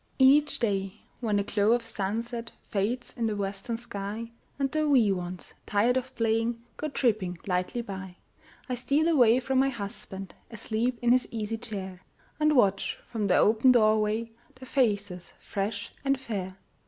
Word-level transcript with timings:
Each 0.17 0.57
day, 0.57 1.01
when 1.19 1.35
the 1.35 1.43
glow 1.43 1.73
of 1.73 1.85
sunset 1.85 2.53
Fades 2.63 3.13
in 3.15 3.27
the 3.27 3.35
western 3.35 3.77
sky, 3.77 4.31
And 4.57 4.71
the 4.71 4.89
wee 4.89 5.11
ones, 5.11 5.53
tired 5.67 5.95
of 5.95 6.15
playing, 6.15 6.59
Go 6.77 6.87
tripping 6.87 7.37
lightly 7.45 7.83
by, 7.83 8.15
I 8.67 8.73
steal 8.73 9.07
away 9.07 9.39
from 9.39 9.59
my 9.59 9.69
husband, 9.69 10.33
Asleep 10.49 10.97
in 11.03 11.11
his 11.11 11.27
easy 11.29 11.59
chair, 11.59 12.01
And 12.39 12.55
watch 12.55 12.97
from 13.11 13.27
the 13.27 13.37
open 13.37 13.73
door 13.73 14.01
way 14.01 14.31
Their 14.55 14.65
faces 14.65 15.33
fresh 15.39 15.91
and 16.03 16.19
fair. 16.19 16.57